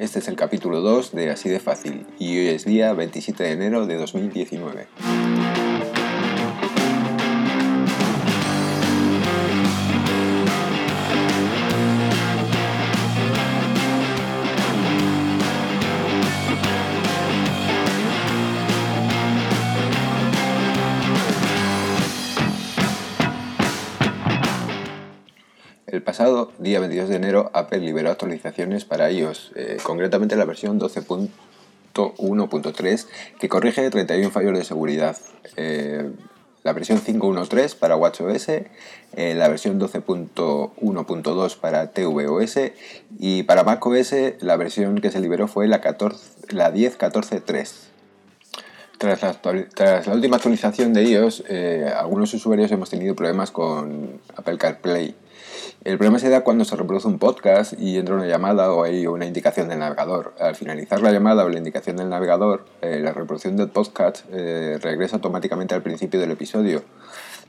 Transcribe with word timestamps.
Este 0.00 0.20
es 0.20 0.28
el 0.28 0.36
capítulo 0.36 0.80
2 0.80 1.12
de 1.12 1.28
Así 1.28 1.50
de 1.50 1.60
Fácil 1.60 2.06
y 2.18 2.38
hoy 2.38 2.48
es 2.48 2.64
día 2.64 2.94
27 2.94 3.42
de 3.44 3.50
enero 3.50 3.84
de 3.84 3.98
2019. 3.98 4.86
Pasado 26.10 26.50
día 26.58 26.80
22 26.80 27.08
de 27.08 27.14
enero 27.14 27.52
Apple 27.54 27.78
liberó 27.78 28.10
actualizaciones 28.10 28.84
para 28.84 29.12
iOS, 29.12 29.52
eh, 29.54 29.76
concretamente 29.80 30.34
la 30.34 30.44
versión 30.44 30.80
12.1.3 30.80 33.06
que 33.38 33.48
corrige 33.48 33.88
31 33.88 34.32
fallos 34.32 34.58
de 34.58 34.64
seguridad. 34.64 35.16
Eh, 35.56 36.10
la 36.64 36.72
versión 36.72 37.00
5.1.3 37.00 37.76
para 37.76 37.94
WatchOS, 37.94 38.48
eh, 38.48 38.72
la 39.36 39.46
versión 39.46 39.78
12.1.2 39.78 41.56
para 41.58 41.92
tvOS 41.92 42.58
y 43.20 43.44
para 43.44 43.62
macOS 43.62 44.12
la 44.40 44.56
versión 44.56 45.00
que 45.00 45.12
se 45.12 45.20
liberó 45.20 45.46
fue 45.46 45.68
la, 45.68 45.80
14, 45.80 46.48
la 46.48 46.74
10.14.3. 46.74 47.70
Tras 48.98 49.22
la, 49.22 49.40
tras 49.72 50.08
la, 50.08 50.12
última 50.12 50.38
actualización 50.38 50.92
de 50.92 51.04
iOS, 51.04 51.44
algunos 51.96 52.34
usuarios 52.34 52.72
hemos 52.72 52.90
tenido 52.90 53.14
problemas 53.14 53.52
con 53.52 54.20
Apple 54.36 54.58
CarPlay. 54.58 55.14
El 55.82 55.96
problema 55.96 56.18
se 56.18 56.28
da 56.28 56.42
cuando 56.42 56.66
se 56.66 56.76
reproduce 56.76 57.08
un 57.08 57.18
podcast 57.18 57.72
y 57.78 57.96
entra 57.96 58.14
una 58.14 58.26
llamada 58.26 58.70
o 58.70 58.84
hay 58.84 59.06
una 59.06 59.24
indicación 59.24 59.70
del 59.70 59.78
navegador. 59.78 60.34
Al 60.38 60.54
finalizar 60.54 61.00
la 61.00 61.10
llamada 61.10 61.42
o 61.42 61.48
la 61.48 61.56
indicación 61.56 61.96
del 61.96 62.10
navegador, 62.10 62.66
eh, 62.82 63.00
la 63.00 63.14
reproducción 63.14 63.56
del 63.56 63.70
podcast 63.70 64.26
eh, 64.30 64.78
regresa 64.82 65.16
automáticamente 65.16 65.74
al 65.74 65.80
principio 65.80 66.20
del 66.20 66.32
episodio. 66.32 66.82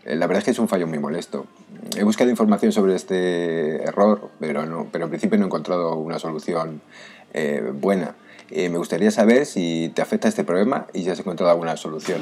Eh, 0.06 0.16
la 0.16 0.28
verdad 0.28 0.40
es 0.40 0.46
que 0.46 0.52
es 0.52 0.60
un 0.60 0.70
fallo 0.70 0.88
muy 0.88 0.98
molesto. 0.98 1.46
He 1.98 2.06
buscado 2.06 2.30
información 2.30 2.72
sobre 2.72 2.96
este 2.96 3.84
error, 3.84 4.30
pero, 4.40 4.66
no, 4.66 4.88
pero 4.90 5.06
en 5.06 5.10
principio 5.10 5.38
no 5.38 5.44
he 5.44 5.48
encontrado 5.48 5.96
una 5.98 6.18
solución 6.18 6.82
buena. 7.74 8.16
me 8.50 8.78
gustaría 8.78 9.12
saber 9.12 9.46
si 9.46 9.92
te 9.94 10.02
afecta 10.02 10.30
este 10.30 10.46
problema 10.46 10.88
y 10.94 11.04
si 11.04 11.10
has 11.10 11.20
encontrado 11.20 11.52
alguna 11.52 11.76
solución. 11.76 12.22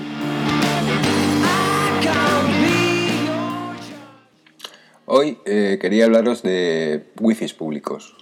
Hoy 5.11 5.39
eh, 5.45 5.79
quería 5.81 6.05
hablaros 6.05 6.43
de 6.43 7.03
wifi 7.19 7.47
públicos. 7.47 8.15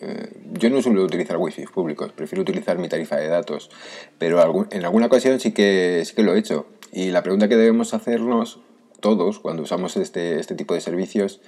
Eh, 0.00 0.32
yo 0.54 0.70
no 0.70 0.80
suelo 0.80 1.04
utilizar 1.04 1.36
wifi 1.36 1.66
públicos, 1.66 2.12
prefiero 2.12 2.40
utilizar 2.40 2.78
mi 2.78 2.88
tarifa 2.88 3.16
de 3.16 3.28
datos, 3.28 3.70
pero 4.16 4.66
en 4.70 4.84
alguna 4.86 5.04
ocasión 5.04 5.38
sí 5.38 5.52
que, 5.52 6.02
sí 6.06 6.14
que 6.14 6.22
lo 6.22 6.34
he 6.34 6.38
hecho. 6.38 6.64
Y 6.92 7.10
la 7.10 7.22
pregunta 7.22 7.46
que 7.46 7.56
debemos 7.56 7.92
hacernos 7.92 8.58
todos 9.00 9.38
cuando 9.38 9.64
usamos 9.64 9.98
este, 9.98 10.40
este 10.40 10.54
tipo 10.54 10.72
de 10.72 10.80
servicios 10.80 11.42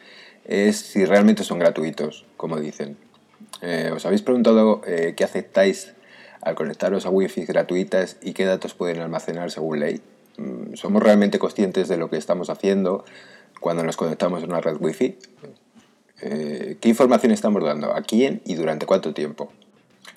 es 0.45 0.77
si 0.77 1.07
realmente 1.07 1.43
son 1.43 1.59
gratuitos, 1.59 2.27
como 2.37 2.61
dicen. 2.61 2.99
Eh, 3.63 3.93
¿Os 3.97 4.05
habéis 4.05 4.21
preguntado 4.21 4.83
qué 4.83 5.25
aceptáis 5.25 5.95
al 6.43 6.55
conectaros 6.55 7.07
a 7.07 7.09
wifi 7.09 7.47
gratuitas 7.47 8.19
y 8.21 8.35
qué 8.35 8.45
datos 8.45 8.75
pueden 8.75 9.01
almacenar 9.01 9.51
según 9.51 9.81
ley? 9.81 10.03
Mm, 10.37 10.75
¿Somos 10.75 11.03
realmente 11.03 11.39
conscientes 11.39 11.89
de 11.89 11.97
lo 11.97 12.11
que 12.11 12.19
estamos 12.19 12.51
haciendo? 12.51 13.07
Cuando 13.63 13.83
nos 13.85 13.97
conectamos 13.97 14.43
a 14.43 14.47
una 14.47 14.61
red 14.61 14.77
wifi, 14.79 15.17
eh, 16.21 16.77
¿qué 16.81 16.89
información 16.91 17.33
estamos 17.33 17.65
dando? 17.65 17.95
¿A 17.95 18.03
quién 18.03 18.43
y 18.45 18.55
durante 18.55 18.85
cuánto 18.85 19.15
tiempo? 19.15 19.51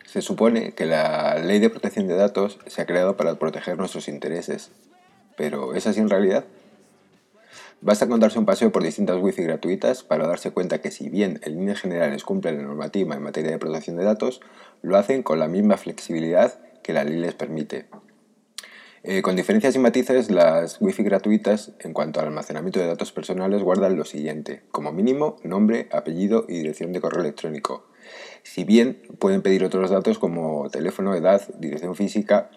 Se 0.06 0.22
supone 0.22 0.74
que 0.74 0.86
la 0.86 1.38
ley 1.38 1.60
de 1.60 1.70
protección 1.70 2.08
de 2.08 2.16
datos 2.16 2.60
se 2.66 2.82
ha 2.82 2.86
creado 2.86 3.16
para 3.16 3.36
proteger 3.36 3.78
nuestros 3.78 4.08
intereses, 4.08 4.72
pero 5.38 5.73
¿es 5.76 5.88
así 5.88 6.00
en 6.00 6.10
realidad? 6.10 6.45
Basta 7.82 8.08
con 8.08 8.20
darse 8.20 8.39
un 8.39 8.45
paseo 8.45 8.72
por 8.72 8.84
distintas 8.84 9.22
wifi 9.22 9.44
gratuitas 9.44 10.04
para 10.04 10.28
darse 10.28 10.52
cuenta 10.52 10.82
que 10.82 10.89
si 10.89 11.10
bien 11.10 11.39
en 11.44 11.55
líneas 11.55 11.82
generales 11.82 12.23
cumplen 12.23 12.58
la 12.58 12.64
normativa 12.64 13.16
en 13.16 13.22
materia 13.22 13.52
de 13.52 13.60
protección 13.60 13.95
de 13.95 14.05
datos, 14.05 14.42
lo 14.82 14.98
hacen 14.98 15.22
con 15.22 15.39
la 15.39 15.48
misma 15.48 15.78
flexibilidad 15.78 16.60
que 16.82 16.94
la 16.94 17.04
ley 17.04 17.20
les 17.20 17.36
permite. 17.36 17.86
Eh, 19.08 19.21
con 19.21 19.36
diferencias 19.36 19.76
y 19.76 19.80
matices, 19.80 20.32
las 20.32 20.82
Wi-Fi 20.82 21.04
gratuitas 21.04 21.73
en 21.77 21.93
cuanto 21.93 22.20
al 22.20 22.26
almacenamiento 22.26 22.80
de 22.80 22.88
datos 22.88 23.11
personales 23.11 23.61
guardan 23.61 23.98
lo 23.98 24.04
siguiente, 24.04 24.64
como 24.71 24.92
mínimo 24.92 25.38
nombre, 25.43 25.88
apellido 25.92 26.45
y 26.49 26.54
dirección 26.54 26.92
de 26.92 27.02
correo 27.02 27.21
electrónico. 27.21 27.86
Si 28.42 28.64
bien 28.64 29.04
pueden 29.20 29.43
pedir 29.43 29.64
otros 29.64 29.92
datos 29.92 30.17
como 30.17 30.71
teléfono, 30.71 31.14
edad, 31.14 31.48
dirección 31.60 31.95
física 31.95 32.49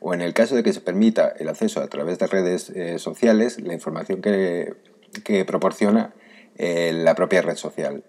o 0.00 0.14
en 0.14 0.22
el 0.22 0.32
caso 0.32 0.54
de 0.54 0.62
que 0.62 0.72
se 0.72 0.80
permita 0.80 1.34
el 1.38 1.50
acceso 1.50 1.82
a 1.82 1.88
través 1.88 2.18
de 2.18 2.28
redes 2.28 2.70
eh, 2.70 2.98
sociales, 2.98 3.60
la 3.60 3.74
información 3.74 4.22
que, 4.22 4.76
proporciona 5.46 6.14
eh, 6.56 6.92
la 6.94 7.14
propia 7.14 7.42
red 7.42 7.56
social. 7.56 8.04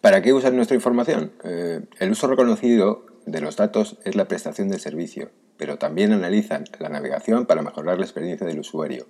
¿Para 0.00 0.22
qué 0.22 0.32
usan 0.32 0.56
nuestra 0.56 0.76
información? 0.76 1.32
el 1.44 2.10
uso 2.10 2.26
reconocido 2.26 3.04
de 3.26 3.42
los 3.42 3.56
datos 3.56 3.98
es 4.06 4.16
la 4.16 4.28
prestación 4.28 4.70
del 4.70 4.80
servicio 4.80 5.30
pero 5.56 5.78
también 5.78 6.12
analizan 6.12 6.64
la 6.78 6.88
navegación 6.88 7.46
para 7.46 7.62
mejorar 7.62 7.98
la 7.98 8.04
experiencia 8.04 8.46
del 8.46 8.60
usuario. 8.60 9.06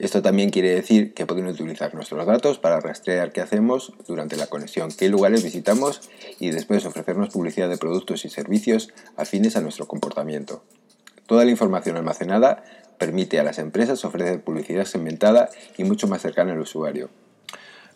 Esto 0.00 0.22
también 0.22 0.48
quiere 0.48 0.74
decir 0.74 1.12
que 1.12 1.26
pueden 1.26 1.46
utilizar 1.46 1.94
nuestros 1.94 2.24
datos 2.24 2.58
para 2.58 2.80
rastrear 2.80 3.32
qué 3.32 3.42
hacemos 3.42 3.92
durante 4.08 4.36
la 4.36 4.46
conexión, 4.46 4.90
qué 4.96 5.10
lugares 5.10 5.44
visitamos 5.44 6.08
y 6.38 6.50
después 6.52 6.86
ofrecernos 6.86 7.28
publicidad 7.28 7.68
de 7.68 7.76
productos 7.76 8.24
y 8.24 8.30
servicios 8.30 8.88
afines 9.16 9.56
a 9.56 9.60
nuestro 9.60 9.86
comportamiento. 9.86 10.62
Toda 11.26 11.44
la 11.44 11.50
información 11.50 11.98
almacenada 11.98 12.64
permite 12.96 13.38
a 13.40 13.42
las 13.42 13.58
empresas 13.58 14.02
ofrecer 14.06 14.42
publicidad 14.42 14.86
segmentada 14.86 15.50
y 15.76 15.84
mucho 15.84 16.08
más 16.08 16.22
cercana 16.22 16.52
al 16.52 16.60
usuario. 16.60 17.10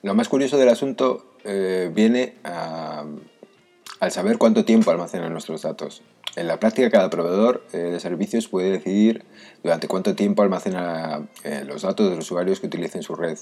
Lo 0.02 0.14
más 0.14 0.28
curioso 0.28 0.58
del 0.58 0.68
asunto 0.68 1.34
eh, 1.44 1.90
viene 1.94 2.34
al 4.04 4.12
saber 4.12 4.36
cuánto 4.36 4.66
tiempo 4.66 4.90
almacenan 4.90 5.32
nuestros 5.32 5.62
datos. 5.62 6.02
En 6.36 6.46
la 6.46 6.60
práctica, 6.60 6.90
cada 6.90 7.08
proveedor 7.08 7.64
eh, 7.72 7.78
de 7.78 8.00
servicios 8.00 8.48
puede 8.48 8.70
decidir 8.72 9.24
durante 9.62 9.88
cuánto 9.88 10.14
tiempo 10.14 10.42
almacena 10.42 11.26
eh, 11.42 11.64
los 11.66 11.82
datos 11.82 12.10
de 12.10 12.16
los 12.16 12.26
usuarios 12.26 12.60
que 12.60 12.66
utilicen 12.66 13.02
su 13.02 13.14
red. 13.14 13.38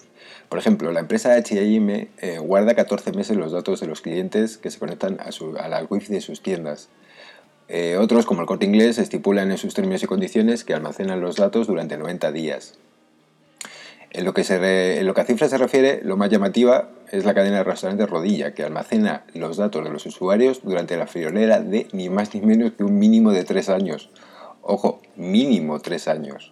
Por 0.48 0.60
ejemplo, 0.60 0.92
la 0.92 1.00
empresa 1.00 1.34
H&M 1.34 2.10
guarda 2.42 2.76
14 2.76 3.12
meses 3.12 3.36
los 3.36 3.50
datos 3.50 3.80
de 3.80 3.88
los 3.88 4.02
clientes 4.02 4.56
que 4.56 4.70
se 4.70 4.78
conectan 4.78 5.18
a, 5.18 5.32
su, 5.32 5.56
a 5.56 5.66
la 5.66 5.82
wifi 5.82 6.12
de 6.12 6.20
sus 6.20 6.42
tiendas. 6.42 6.90
otros, 7.98 8.24
como 8.24 8.42
el 8.42 8.46
Corte 8.46 8.66
Inglés, 8.66 8.98
estipulan 8.98 9.50
en 9.50 9.58
sus 9.58 9.74
términos 9.74 10.04
y 10.04 10.06
condiciones 10.06 10.62
que 10.62 10.74
almacenan 10.74 11.20
los 11.20 11.36
datos 11.36 11.66
durante 11.66 11.96
90 11.96 12.30
días. 12.30 12.78
En 14.14 14.26
lo, 14.26 14.34
que 14.34 14.42
a 14.42 15.24
cifras 15.24 15.50
se 15.50 15.56
refiere, 15.56 16.02
lo 16.04 16.18
más 16.18 16.28
llamativa 16.28 16.90
es 17.10 17.24
la 17.24 17.32
cadena 17.32 17.58
de 17.58 17.64
restaurantes 17.64 18.10
Rodilla, 18.10 18.52
que 18.52 18.62
almacena 18.62 19.24
los 19.32 19.56
datos 19.56 19.82
de 19.82 19.90
los 19.90 20.04
usuarios 20.04 20.60
durante 20.62 20.98
la 20.98 21.06
friolera 21.06 21.60
de 21.60 21.88
ni 21.92 22.10
más 22.10 22.34
ni 22.34 22.42
menos 22.42 22.72
que 22.72 22.84
un 22.84 22.98
mínimo 22.98 23.32
de 23.32 23.44
tres 23.44 23.70
años. 23.70 24.10
Ojo, 24.60 25.00
mínimo 25.16 25.80
tres 25.80 26.08
años. 26.08 26.50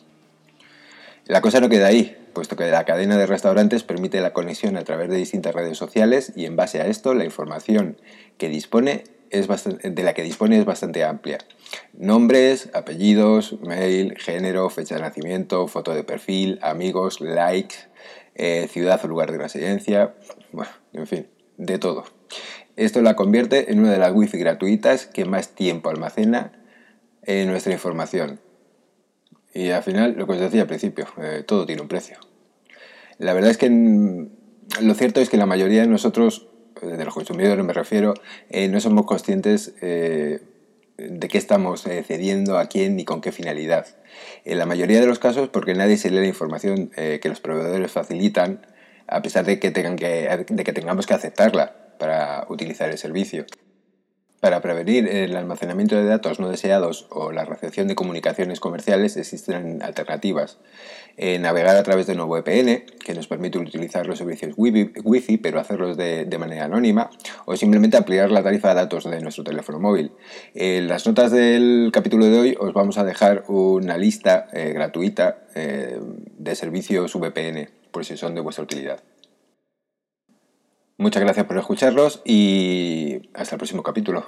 La 1.26 1.42
cosa 1.42 1.60
no 1.60 1.68
queda 1.68 1.88
ahí, 1.88 2.16
puesto 2.32 2.56
que 2.56 2.70
la 2.70 2.86
cadena 2.86 3.18
de 3.18 3.26
restaurantes 3.26 3.82
permite 3.82 4.22
la 4.22 4.32
conexión 4.32 4.78
a 4.78 4.84
través 4.84 5.10
de 5.10 5.16
distintas 5.16 5.54
redes 5.54 5.76
sociales 5.76 6.32
y 6.34 6.46
en 6.46 6.56
base 6.56 6.80
a 6.80 6.86
esto 6.86 7.12
la 7.12 7.26
información 7.26 7.98
que 8.38 8.48
dispone 8.48 9.04
es 9.30 9.48
de 9.82 10.02
la 10.02 10.14
que 10.14 10.22
dispone 10.22 10.58
es 10.58 10.64
bastante 10.64 11.04
amplia. 11.04 11.38
Nombres, 11.92 12.68
apellidos, 12.74 13.60
mail, 13.60 14.16
género, 14.18 14.68
fecha 14.70 14.96
de 14.96 15.02
nacimiento, 15.02 15.66
foto 15.68 15.94
de 15.94 16.04
perfil, 16.04 16.58
amigos, 16.62 17.20
likes, 17.20 17.76
eh, 18.34 18.68
ciudad 18.70 19.00
o 19.04 19.08
lugar 19.08 19.32
de 19.32 19.38
residencia, 19.38 20.14
bueno, 20.52 20.70
en 20.92 21.06
fin, 21.06 21.26
de 21.56 21.78
todo. 21.78 22.04
Esto 22.76 23.02
la 23.02 23.14
convierte 23.14 23.72
en 23.72 23.80
una 23.80 23.92
de 23.92 23.98
las 23.98 24.12
wifi 24.12 24.38
gratuitas 24.38 25.06
que 25.06 25.24
más 25.24 25.50
tiempo 25.54 25.90
almacena 25.90 26.52
en 27.22 27.48
nuestra 27.48 27.72
información. 27.72 28.40
Y 29.52 29.70
al 29.70 29.82
final, 29.82 30.14
lo 30.16 30.26
que 30.26 30.32
os 30.32 30.40
decía 30.40 30.62
al 30.62 30.66
principio, 30.68 31.06
eh, 31.20 31.42
todo 31.46 31.66
tiene 31.66 31.82
un 31.82 31.88
precio. 31.88 32.18
La 33.18 33.34
verdad 33.34 33.50
es 33.50 33.58
que 33.58 33.68
lo 33.68 34.94
cierto 34.94 35.20
es 35.20 35.28
que 35.28 35.36
la 35.36 35.46
mayoría 35.46 35.82
de 35.82 35.88
nosotros 35.88 36.49
de 36.86 37.04
los 37.04 37.14
consumidores 37.14 37.64
me 37.64 37.72
refiero, 37.72 38.14
eh, 38.48 38.68
no 38.68 38.80
somos 38.80 39.06
conscientes 39.06 39.74
eh, 39.80 40.40
de 40.98 41.28
qué 41.28 41.38
estamos 41.38 41.86
eh, 41.86 42.02
cediendo 42.06 42.58
a 42.58 42.66
quién 42.66 42.98
y 42.98 43.04
con 43.04 43.20
qué 43.20 43.32
finalidad. 43.32 43.86
En 44.44 44.58
la 44.58 44.66
mayoría 44.66 45.00
de 45.00 45.06
los 45.06 45.18
casos 45.18 45.48
porque 45.48 45.74
nadie 45.74 45.96
se 45.96 46.10
lee 46.10 46.20
la 46.20 46.26
información 46.26 46.88
que 46.88 47.28
los 47.28 47.40
proveedores 47.40 47.90
facilitan 47.90 48.66
a 49.06 49.22
pesar 49.22 49.44
de 49.44 49.58
que, 49.58 49.70
tengan 49.70 49.96
que, 49.96 50.44
de 50.48 50.64
que 50.64 50.72
tengamos 50.72 51.06
que 51.06 51.14
aceptarla 51.14 51.94
para 51.98 52.46
utilizar 52.48 52.90
el 52.90 52.98
servicio. 52.98 53.44
Para 54.40 54.62
prevenir 54.62 55.06
el 55.06 55.36
almacenamiento 55.36 55.96
de 55.96 56.06
datos 56.06 56.40
no 56.40 56.48
deseados 56.48 57.06
o 57.10 57.30
la 57.30 57.44
recepción 57.44 57.88
de 57.88 57.94
comunicaciones 57.94 58.58
comerciales 58.58 59.18
existen 59.18 59.82
alternativas. 59.82 60.56
Eh, 61.18 61.38
navegar 61.38 61.76
a 61.76 61.82
través 61.82 62.06
de 62.06 62.14
un 62.14 62.26
VPN, 62.26 62.86
que 63.04 63.12
nos 63.14 63.26
permite 63.26 63.58
utilizar 63.58 64.06
los 64.06 64.16
servicios 64.16 64.54
Wi-Fi, 64.56 65.36
pero 65.36 65.60
hacerlos 65.60 65.98
de, 65.98 66.38
manera 66.38 66.64
anónima, 66.64 67.10
o 67.44 67.54
simplemente 67.54 67.98
ampliar 67.98 68.30
la 68.30 68.42
tarifa 68.42 68.70
de 68.70 68.76
datos 68.76 69.04
de 69.04 69.20
nuestro 69.20 69.44
teléfono 69.44 69.78
móvil. 69.78 70.12
En 70.54 70.88
las 70.88 71.06
notas 71.06 71.32
del 71.32 71.90
capítulo 71.92 72.24
de 72.24 72.38
hoy 72.38 72.56
os 72.58 72.72
vamos 72.72 72.96
a 72.96 73.04
dejar 73.04 73.44
una 73.48 73.98
lista 73.98 74.48
eh, 74.54 74.72
gratuita 74.72 75.40
eh, 75.54 76.00
de 76.38 76.54
servicios 76.54 77.12
VPN, 77.14 77.68
por 77.90 78.06
si 78.06 78.16
son 78.16 78.34
de 78.34 78.40
vuestra 78.40 78.64
utilidad. 78.64 79.02
Muchas 81.00 81.22
gracias 81.22 81.46
por 81.46 81.56
escucharlos 81.56 82.20
y 82.26 83.30
hasta 83.32 83.54
el 83.54 83.58
próximo 83.58 83.82
capítulo. 83.82 84.26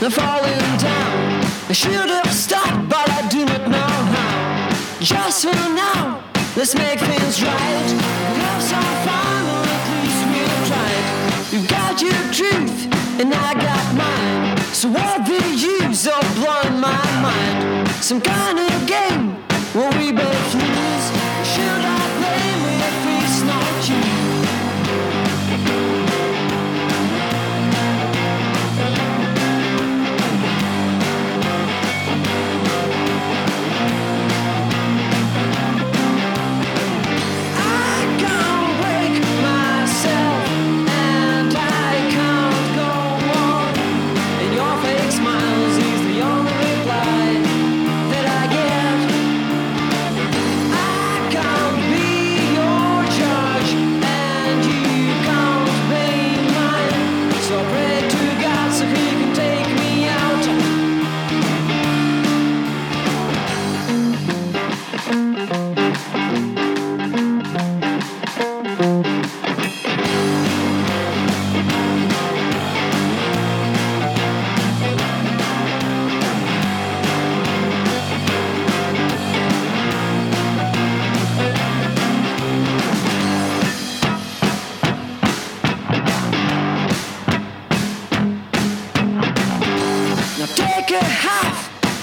I'm 0.00 0.12
falling 0.12 0.78
down. 0.78 1.44
I 1.68 1.72
should 1.72 1.92
have 1.92 2.32
stopped, 2.32 2.88
but 2.88 3.10
I 3.10 3.26
do 3.28 3.44
not 3.44 3.68
know 3.68 3.92
how. 4.14 4.70
Just 5.00 5.42
for 5.42 5.50
now, 5.50 6.22
let's 6.56 6.74
make 6.76 7.00
things 7.00 7.42
right. 7.42 7.90
Have 8.46 8.62
some 8.62 8.92
fun, 9.04 9.42
oh, 9.42 9.58
or 9.58 9.66
at 9.66 9.84
least 9.98 10.22
we'll 10.30 10.62
try 10.70 10.90
it. 11.00 11.52
You 11.52 11.66
got 11.66 12.00
your 12.00 12.22
truth, 12.32 12.78
and 13.20 13.34
I 13.34 13.54
got 13.54 13.86
mine. 13.96 14.56
So 14.72 14.88
what 14.88 15.26
the 15.26 15.42
use 15.56 16.06
of 16.06 16.22
blowing 16.36 16.78
my 16.78 17.04
mind? 17.20 17.88
Some 18.00 18.20
kind 18.20 18.60
of 18.60 18.86
game 18.86 19.34
where 19.74 19.90
we 19.98 20.07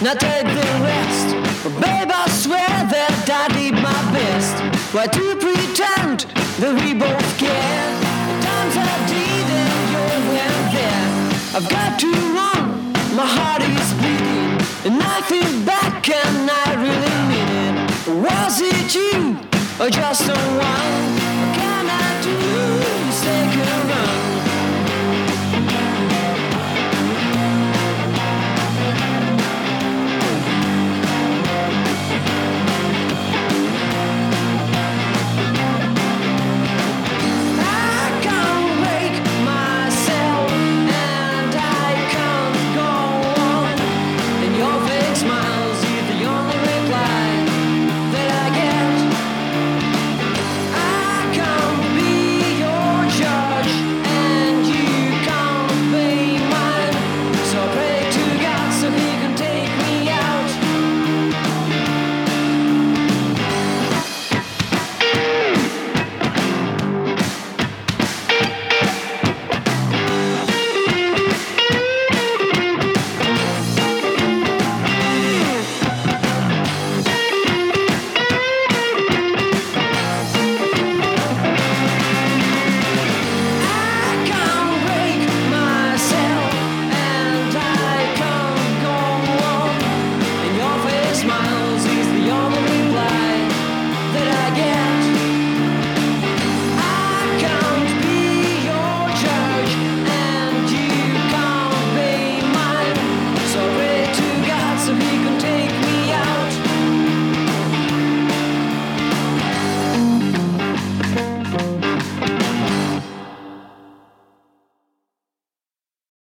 now 0.05 0.13
take 0.13 0.45
the 0.45 0.69
rest. 0.85 1.33
But 1.63 1.73
babe, 1.81 2.11
I 2.13 2.29
swear 2.29 2.69
that 2.93 3.25
I 3.25 3.45
did 3.57 3.73
my 3.73 4.01
best. 4.13 4.53
Why 4.93 5.07
to 5.07 5.25
pretend 5.41 6.29
that 6.61 6.73
we 6.77 6.93
both 6.93 7.29
care? 7.41 7.89
The 8.29 8.35
times 8.45 8.75
I 8.77 8.95
did 9.09 9.47
and 9.61 9.81
you 9.89 10.03
weren't 10.29 10.69
there. 10.77 11.07
I've 11.57 11.69
got 11.73 11.97
to 12.05 12.11
run, 12.37 12.93
my 13.17 13.25
heart 13.25 13.63
is 13.65 13.89
bleeding. 13.97 14.53
And 14.85 15.01
I 15.01 15.25
feel 15.25 15.51
back 15.65 16.07
and 16.07 16.51
I 16.53 16.67
really 16.85 17.17
mean 17.31 17.73
it. 17.81 17.89
Was 18.21 18.61
it 18.61 18.93
you 18.93 19.41
or 19.81 19.89
just 19.89 20.21
someone? 20.21 21.14